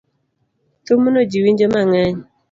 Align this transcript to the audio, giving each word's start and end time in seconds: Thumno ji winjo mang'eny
Thumno 0.85 1.19
ji 1.29 1.39
winjo 1.43 1.65
mang'eny 1.73 2.17